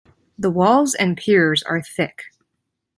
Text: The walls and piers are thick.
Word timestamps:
The 0.35 0.49
walls 0.49 0.95
and 0.95 1.15
piers 1.15 1.61
are 1.61 1.79
thick. 1.83 2.23